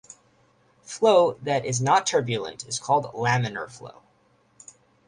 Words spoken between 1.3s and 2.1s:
that is not